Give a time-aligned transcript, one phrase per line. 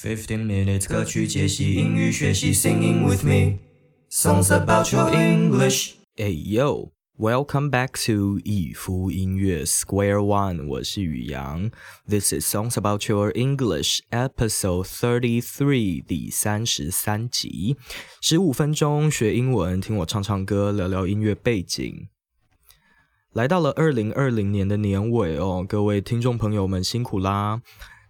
[0.00, 3.58] Fifteen minutes 歌曲解析英语学习，Singing with me
[4.08, 5.94] songs about your English。
[6.14, 11.72] Hey yo, welcome back to 以夫音乐 Square One，我是宇阳。
[12.08, 17.76] This is songs about your English episode thirty three，第三十三集，
[18.20, 22.06] 十五分钟学英文，听我唱唱歌，聊聊音乐背景。
[23.32, 27.60] 来到了二零二零年的年尾哦，各位听众朋友们辛苦啦！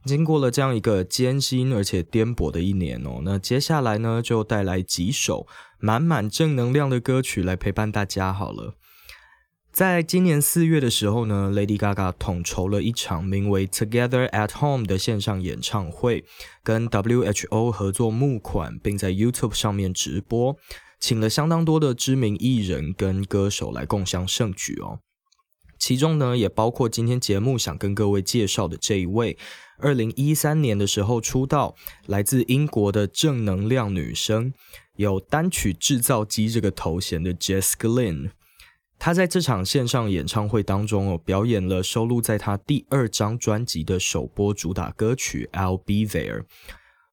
[0.09, 5.47] 经过了这样一个艰辛而且颠簸的一年哦，那接下来呢，就带来几首
[5.79, 8.75] 满满正能量的歌曲来陪伴大家好了。
[9.71, 16.25] 在今年四月的时候呢，Lady Gaga 统筹了一场名为 Together at Home 的线上演唱会，
[16.65, 20.57] 跟 WHO 合作募款，并在 YouTube 上面直播，
[20.99, 24.99] 请了相当多的知名艺人跟歌手来共襄盛举哦。
[25.79, 29.39] 其中呢，也包括今天节目想跟各位介绍的这一位，
[29.79, 34.53] 二零一三年的时候出道，来自英国的正能量女生，
[34.97, 38.31] 有单曲制造机这个头衔的 Jess Glynn。
[38.99, 46.41] 她在这场线上演唱会当中哦，表演了收录在她第二张专辑的首播主打歌曲《I'll Be There》。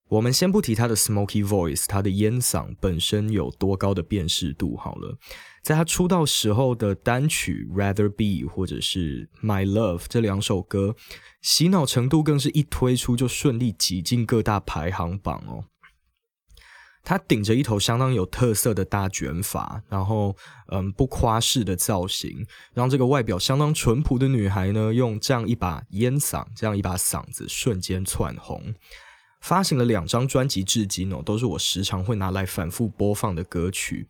[0.08, 5.18] 我们先不提她的 smoky voice，她的烟嗓本身有多高的辨识度好了。
[5.66, 10.96] 在他出道时候的单曲《Rather Be》或者是《My Love》这两首歌，
[11.42, 15.66] 洗脑程度更是一推出就顺利挤进各大排行榜哦。
[17.04, 20.36] 他顶着一头相当有特色的大卷发，然后
[20.68, 28.76] 嗯不夸饰的造型，让这个外表相当淳朴的女孩呢，用这样一把烟嗓，这样一把嗓子瞬间窜红。
[29.42, 34.08] 发行了两张专辑，至今哦都是我时常会拿来反复播放的歌曲。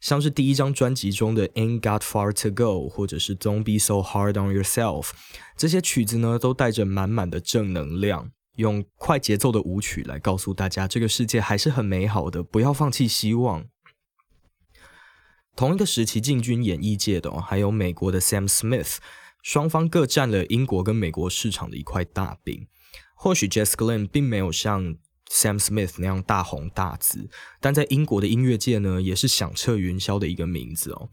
[0.00, 5.02] 像是第一张专辑中的《Ain't Got Far to Go》，或者是《Don't Be So Hard on Yourself》，
[5.56, 13.66] 这些曲子呢，都带着满满的正能量，用快节奏的舞曲来告诉大家，这个世界还是很美好的，不要放弃希望。
[15.54, 18.96] 同一个时期进军演艺界的，还有美国的 Sam Smith，
[19.42, 22.66] 双方各占了英国跟美国市场的一块大饼。
[23.14, 24.96] 或许 Jess Glynn 并没有像。
[25.30, 27.30] Sam Smith 那样大红大紫，
[27.60, 31.08] 但在英国的音乐界呢，也是响彻云霄的一个名字哦。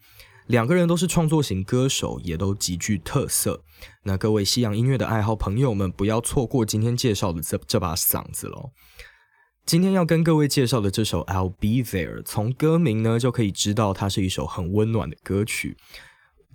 [0.48, 3.64] 两个人都是创作型歌手，也都极具特色。
[4.04, 8.72] 那各位西洋音乐的爱好朋友们，不要错过今天介绍的这这把嗓子喽。
[9.66, 15.76] 今天要跟各位介绍的这首《I'll Be There》，从歌名呢就可以知道，它是一首很温暖的歌曲。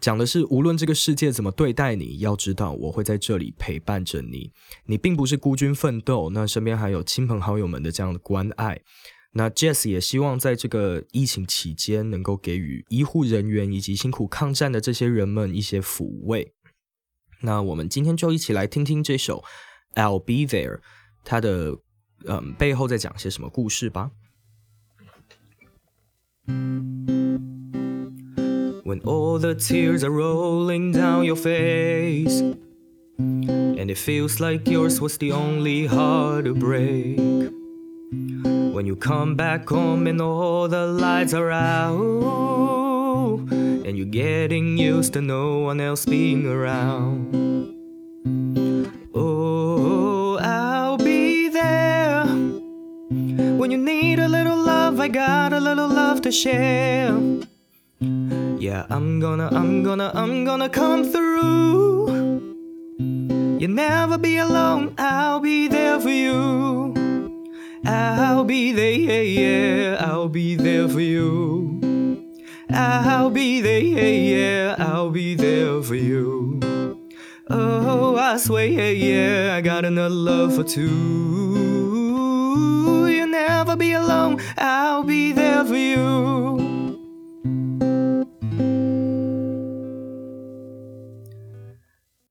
[0.03, 4.53] 讲的是，无论这个世界怎么对待你，要知道我会在这里陪伴着你。
[4.87, 8.81] 你并不是孤军奋斗，那身边还有亲朋好友们的这样的关爱。
[9.35, 16.53] 那 Jess 也希望在这个疫情期间，能够给予医护人员以及辛苦抗战的这些人们一些抚慰。
[17.43, 19.45] 那我们今天就一起来听听这首
[20.03, 20.79] 《I'll Be There》，
[21.25, 21.79] 它的
[22.27, 24.11] 嗯背后在讲些什么故事吧。
[28.93, 32.43] When all the tears are rolling down your face.
[33.17, 37.17] And it feels like yours was the only heart to break.
[38.77, 45.15] When you come back home and all the lights are out, and you're getting used
[45.15, 47.33] to no one else being around.
[49.15, 52.27] Oh, I'll be there.
[53.57, 57.43] When you need a little love, I got a little love to share.
[58.63, 62.07] Yeah, I'm gonna, I'm gonna, I'm gonna come through.
[63.59, 66.95] You'll never be alone, I'll be there for you.
[67.85, 72.23] I'll be there, yeah, yeah, I'll be there for you.
[72.71, 76.61] I'll be there, yeah, yeah, I'll be there for you.
[77.51, 80.87] Oh, I swear, yeah, yeah, I got another love for two.
[83.11, 86.62] You'll never be alone, I'll be there for you.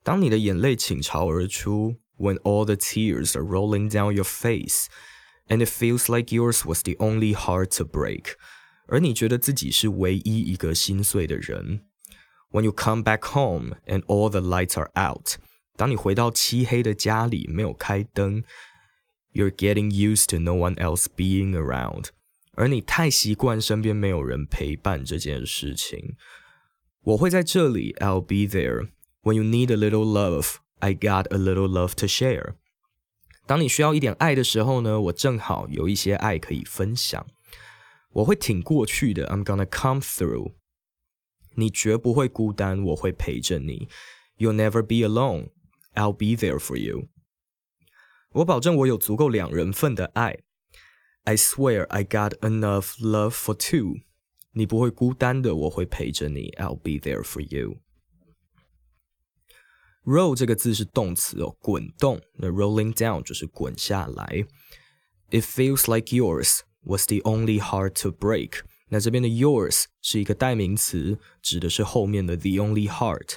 [0.03, 4.87] 当你的眼泪倾巢而出，When all the tears are rolling down your face,
[5.49, 8.35] and it feels like yours was the only heart to break，
[8.87, 11.83] 而你觉得自己是唯一一个心碎的人。
[12.53, 15.35] When you come back home and all the lights are out，
[15.77, 18.45] 当你回到漆黑的家里，没有开灯，
[19.35, 22.07] You're getting used to no one else being around，
[22.53, 26.17] 而你太习惯身边没有人陪伴这件事情。
[27.03, 28.89] 我会在这里，I'll be there。
[29.23, 32.55] When you need a little love, I got a little love to share。
[33.47, 37.27] 当你需要一点爱的时候呢，我正好有一些爱可以分享。
[38.13, 40.55] 我会挺过去的，I'm gonna come through。
[41.55, 43.89] 你绝不会孤单，我会陪着你。
[44.39, 45.51] You'll never be alone.
[45.95, 47.09] I'll be there for you。
[48.33, 50.41] 我保证我有足够两人份的爱。
[51.25, 54.01] I swear I got enough love for two。
[54.53, 56.51] 你不会孤单的，我会陪着你。
[56.59, 57.79] I'll be there for you。
[60.04, 62.20] Roll 这个字是动词哦，滚动。
[62.38, 64.46] 那 rolling down 就是滚下来。
[65.30, 68.62] It feels like yours was the only heart to break。
[68.90, 73.36] 那这边的 yours 是一个代名词，指的是后面的 the only heart。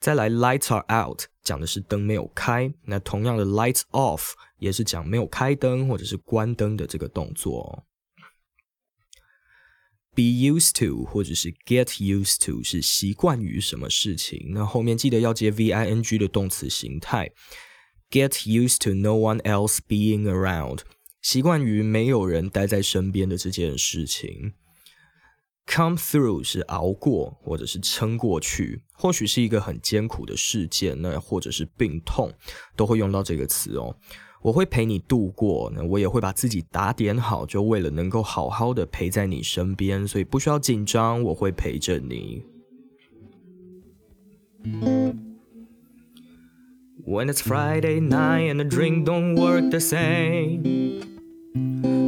[0.00, 2.72] 再来，lights are out 讲的是灯没有开。
[2.84, 7.84] 那同样的，lights off 也是讲没有开灯或者是关灯的这个动作。
[10.18, 14.48] Be used to 或者是 get used to 是习惯于什么事情？
[14.52, 17.30] 那后面记得要接 v i n g 的动词形态。
[18.10, 20.80] Get used to no one else being around，
[21.22, 24.54] 习惯于没有人待在身边的这件事情。
[25.68, 32.34] Come through 是熬过或者是撑过去，或许是一个很艰苦的事件，那或者是病痛，
[32.74, 33.96] 都会用到这个词哦。
[34.42, 42.44] 我会陪你度过，那我也会把自己打点好，就为了能够好好的陪在你身边，所以不需要紧张，我会陪着你。
[47.04, 50.62] When it's Friday night and the drink don't work the same,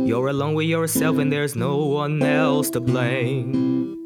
[0.07, 3.97] you're alone with yourself and there's no one else to blame.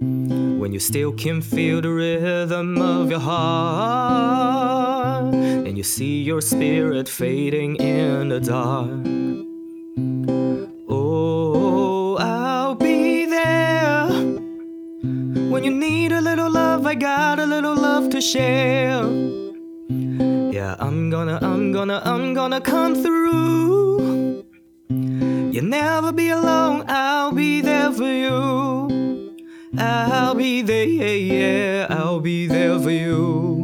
[0.00, 4.73] When you still can feel the rhythm of your heart
[5.74, 8.90] and you see your spirit fading in the dark.
[10.88, 14.06] Oh, I'll be there
[15.50, 16.86] when you need a little love.
[16.86, 19.02] I got a little love to share.
[20.52, 24.44] Yeah, I'm gonna, I'm gonna, I'm gonna come through.
[24.90, 29.36] You'll never be alone, I'll be there for you.
[29.76, 33.63] I'll be there, yeah, yeah, I'll be there for you.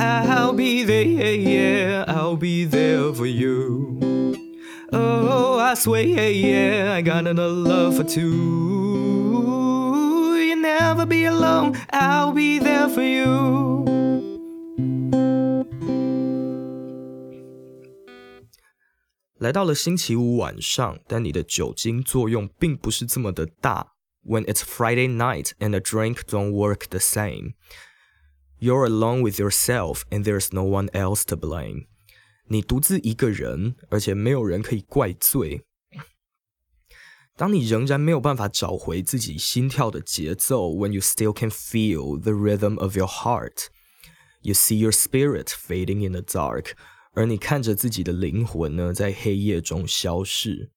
[0.00, 3.98] I'll be there, yeah, yeah, I'll be there for you.
[4.92, 9.34] Oh, I swear, yeah, yeah, I got enough love for two.
[10.38, 13.84] You'll never be alone, I'll be there for you.
[19.38, 23.92] 来到了星期五晚上，但你的酒精作用并不是这么的大。
[24.24, 27.52] When it's Friday night and the drink don't work the same,
[28.60, 31.86] you're alone with yourself and there's no one else to blame.
[32.48, 35.64] 你独自一个人，而且没有人可以怪罪。
[37.36, 43.66] 当你仍然没有办法找回自己心跳的节奏，When you still can feel the rhythm of your heart,
[44.40, 46.72] you see your spirit fading in the dark.
[47.12, 50.70] 而你看着自己的灵魂呢，在黑夜中消逝。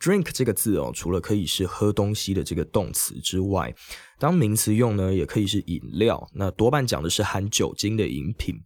[0.00, 3.74] Drink 这个字哦，除了可以是喝东西的这个动词之外，
[4.18, 6.28] 当名词用呢，也可以是饮料。
[6.34, 8.60] 那多半讲的是含酒精的饮品。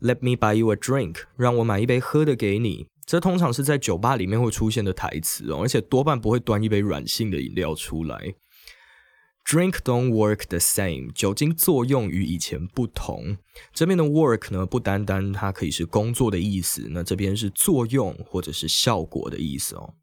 [0.00, 2.86] Let me buy you a drink，让我买一杯喝的给你。
[3.04, 8.34] 这通常是在酒吧里面会出现的台词哦，而且多半不会端一杯软性的饮料出来。
[9.44, 13.36] Drink don't work the same，酒精作用与以前不同。
[13.74, 19.94] 这边的 work 呢，不单单它可以是工作的意思，那这边是作用或者是效果的意思哦。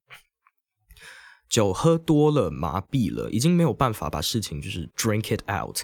[1.50, 5.80] 酒喝多了，麻痹了，已经没有办法把事情就是 drink it out。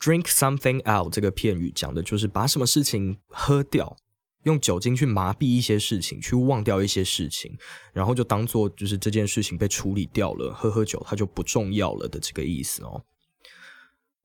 [0.00, 3.96] drink something out 这个片语讲的就是把什么事情喝掉。
[4.42, 7.56] 用酒精去麻痹一些事情，去忘掉一些事情，
[7.94, 13.02] 然后就当做就是这件事情被处理掉了，喝喝酒它就不重要了的这个意思哦。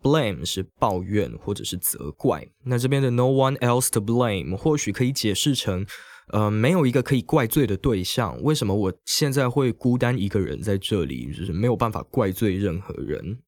[0.01, 5.85] Blame 是抱怨或者是责怪，那这边的 no one else to blame 或许可以解释成，
[6.29, 8.41] 呃，没有一个可以怪罪的对象。
[8.41, 13.39] 为什么我现在会孤单一个人在这里，就是没有办法怪罪任何人。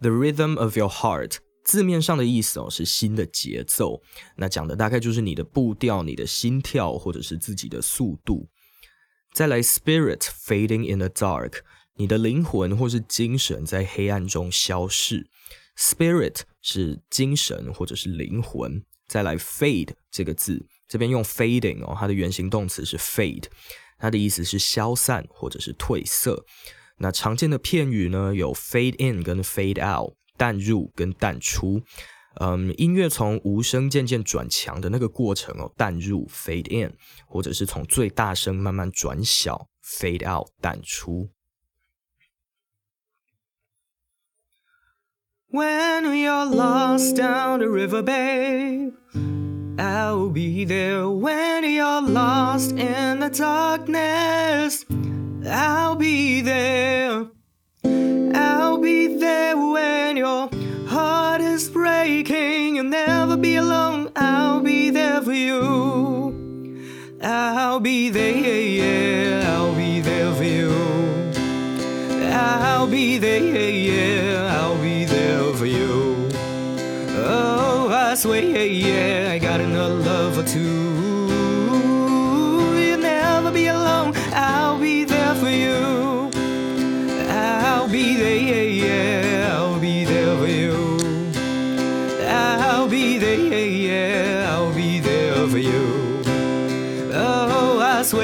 [0.00, 1.38] The rhythm of your heart。
[1.64, 4.02] 字面上的意思哦，是心的节奏。
[4.36, 8.50] 那讲的大概就是你的步调、你的心跳，或者是自己的速度。
[9.32, 11.60] 再来，spirit fading in the dark，
[11.96, 15.26] 你的灵魂或是精神在黑暗中消逝。
[15.78, 18.84] spirit 是精神或者是灵魂。
[19.08, 23.46] 再来，fade 这个字，这边用 fading 哦，它的原形动词是 fade，
[23.98, 26.44] 它的意思是消散或者是褪色。
[26.98, 30.14] 那常见的片语呢，有 fade in 跟 fade out。
[30.36, 31.80] 淡入跟淡出，
[32.40, 36.92] 嗯，音乐从无声渐渐转强的那个过程哦，淡入 fade in，
[37.28, 41.30] 或者是从最大声慢慢转小 fade out 淡出。
[45.52, 48.92] When you're lost down the river bay
[49.78, 51.08] I'll be there.
[51.08, 54.84] When you're lost in the darkness,
[55.46, 57.26] I'll be there.
[57.84, 60.48] I'll be there when your
[60.86, 62.76] heart is breaking.
[62.76, 64.12] You'll never be alone.
[64.16, 67.18] I'll be there for you.
[67.22, 70.70] I'll be there, yeah I'll be there for you.
[72.30, 74.60] I'll be there, yeah.
[74.60, 76.28] I'll be there for you.
[77.16, 79.33] Oh, I swear, I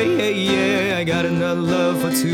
[0.00, 2.26] I yeah, I got another love or two.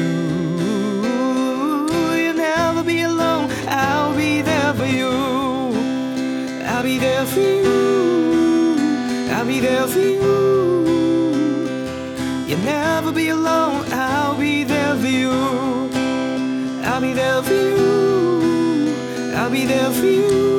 [2.16, 5.11] You'll never be alone, I'll be there for you.
[6.64, 8.76] I'll be there for you.
[9.32, 10.20] I'll be there for you.
[12.46, 15.32] You'll never be alone, I'll be there for you.
[16.85, 18.94] I'll be there for you.
[19.35, 20.55] I'll be there for you.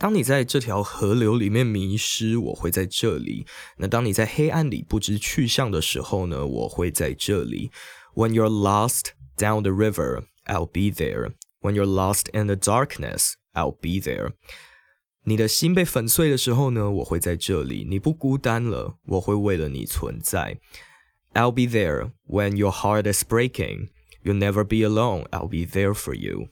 [0.00, 3.46] 当你在这条河流里面迷失，我会在这里；
[3.78, 7.70] 那当你在黑暗里不知去向的时候呢，我会在这里。
[8.14, 11.32] When you're lost down the river, I'll be there.
[11.60, 14.32] When you're lost in the darkness, I'll be there.
[15.24, 17.86] 你的心被粉碎的时候呢，我会在这里。
[17.88, 20.60] 你不孤单了，我会为了你存在。
[21.32, 23.88] I'll be there when your heart is breaking.
[24.22, 25.26] You'll never be alone.
[25.30, 26.48] I'll be there for you.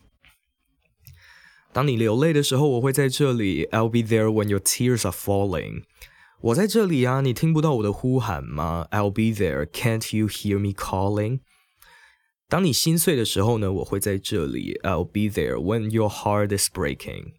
[1.71, 3.65] 当你流泪的时候，我会在这里。
[3.67, 5.83] I'll be there when your tears are falling.
[6.41, 9.65] 我在这里啊，你听不到我的呼喊吗？I'll be there.
[9.65, 11.41] Can't you hear me calling?
[12.47, 14.79] 当你心碎的时候呢，我会在这里。
[14.83, 17.33] I'll be there when your heart is breaking.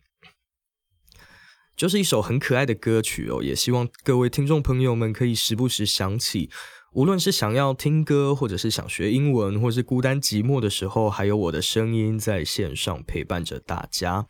[1.76, 6.50] 就是一首很可爱的歌曲哦，也希望各位听众朋友们可以时不时想起，
[6.92, 14.26] 无论是想要听歌，或者是想学英文，或是孤单寂寞的时候，还有我的声音在线上陪伴着大家。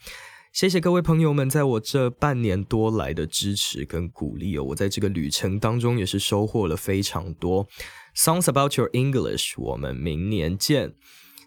[0.53, 7.67] 谢谢各位朋友们在我这半年多来的支持跟鼓励哦，我在这个旅程当中也是收获了非常多。
[8.15, 10.93] Songs about your English，我们明年见。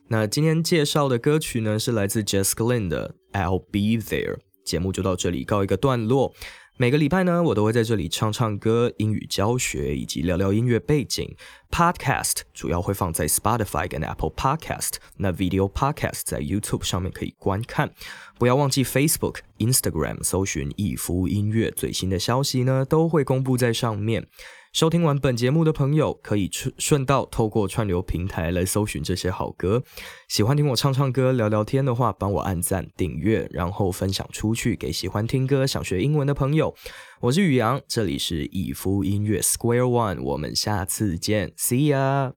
[0.07, 4.39] 那今天介绍的歌曲呢，是来自 Jessica Lin 的 I'll Be There。
[4.65, 6.33] 节目就到这里告一个段落。
[6.75, 11.35] 每个礼拜呢，我都会在这里唱唱歌、英语教学以及聊聊音乐背景。
[11.69, 17.93] Podcast 主要会放在 Spotify 跟 Apple Podcast，那 Video Podcast 在 YouTube 上面可以观看。
[18.39, 24.27] 不要忘记 Facebook、Instagram 搜寻逸夫音乐，最新的消息呢都会公布在上面。
[24.73, 29.83] 收听完本节目的朋友，可以顺顺道透过串流平台来搜寻这些好歌。
[30.27, 36.73] 喜欢听我唱唱歌、聊聊天的话，帮我按赞、订阅，然后分享出去给喜欢听歌、想学英文的朋友。
[37.21, 42.33] 我是宇阳，这里是逸夫音乐 Square One，我们下次见，See ya。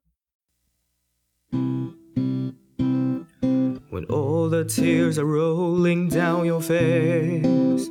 [3.90, 7.88] When all the tears are rolling down your face,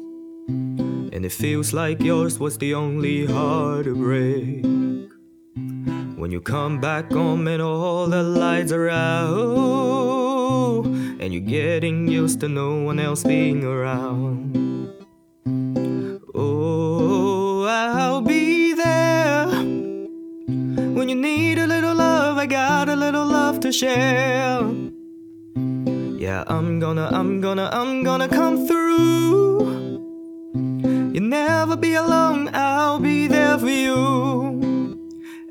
[1.16, 4.66] and it feels like yours was the only heart to break.
[6.20, 12.42] When you come back home and all the lights are out, and you're getting used
[12.42, 14.58] to no one else being around.
[16.36, 19.48] Oh, I'll be there
[20.98, 22.38] when you need a little love.
[22.38, 24.60] I got a little love to share.
[26.20, 29.85] Yeah, I'm gonna, I'm gonna, I'm gonna come through.
[31.76, 34.98] You'll be alone, I'll be there for you.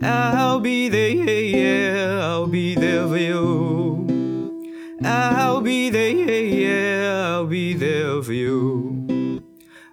[0.01, 4.73] I'll be there, yeah, I'll be there for you.
[5.05, 9.43] I'll be there, yeah, I'll be there for you.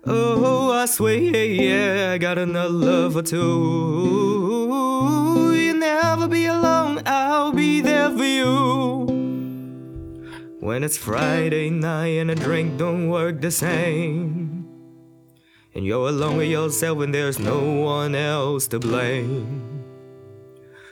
[0.06, 3.38] Oh, I swear, yeah, I got another love or two.
[5.54, 9.06] You'll never be alone, I'll be there for you.
[10.62, 14.61] When it's Friday night and a drink don't work the same.
[15.74, 19.86] And you're alone with yourself and there's no one else to blame.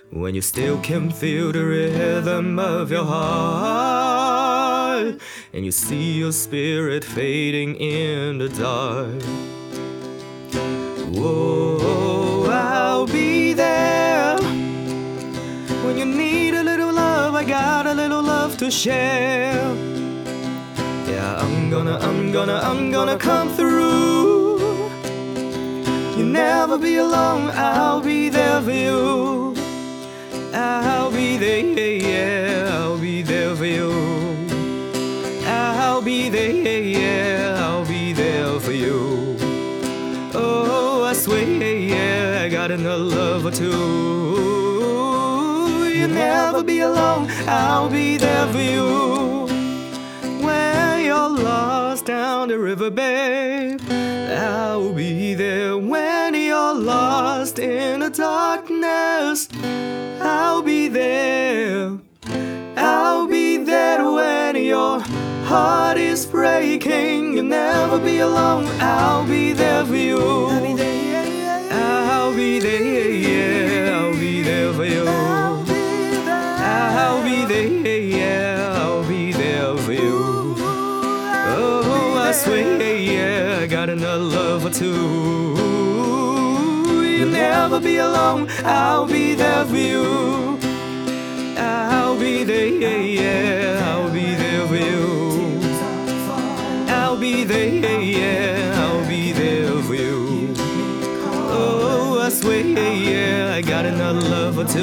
[0.09, 4.39] When you still can feel the rhythm of your heart.
[5.51, 9.21] And you see your spirit fading in the dark.
[11.13, 14.37] Whoa, I'll be there.
[15.83, 19.75] When you need a little love, I got a little love to share.
[21.05, 24.28] Yeah, I'm gonna, I'm gonna, I'm gonna come through.
[26.19, 29.55] You'll never be alone, I'll be there for you.
[30.53, 31.63] I'll be there,
[31.95, 33.89] yeah, I'll be there for you.
[35.45, 39.37] I'll be there, yeah, I'll be there for you.
[40.33, 43.69] Oh, I swear, yeah, I got another love or two.
[45.95, 48.99] You'll never be alone, I'll be there for you.
[52.05, 53.79] The river, babe.
[53.89, 59.49] I'll be there when you're lost in the darkness.
[60.21, 61.97] I'll be there.
[62.77, 64.99] I'll be there when your
[65.45, 67.33] heart is breaking.
[67.33, 68.65] You'll never be alone.
[68.79, 70.19] I'll be there for you.
[71.71, 72.88] I'll be there,
[88.65, 90.59] I'll be there for you.
[91.57, 93.89] I'll be there, yeah, yeah.
[93.89, 95.59] I'll be there for you.
[96.89, 98.81] I'll be there, yeah, yeah.
[98.81, 100.53] I'll be there for you.
[101.51, 103.55] Oh, I swear, yeah, yeah.
[103.55, 104.79] I got another love or two.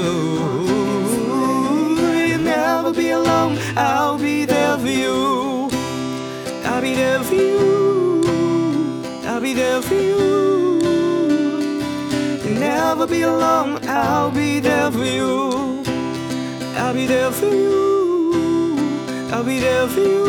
[2.28, 3.58] You'll never be alone.
[3.76, 5.68] I'll be there for you.
[6.64, 8.22] I'll be there for you.
[9.24, 10.25] I'll be there for you.
[12.78, 13.78] Never be alone.
[13.88, 15.82] I'll be there for you.
[16.76, 18.76] I'll be there for you.
[19.32, 20.26] I'll be there for you.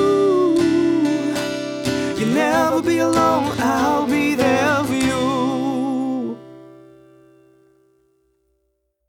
[2.17, 3.51] You'll never be alone.
[3.59, 4.57] I'll be there.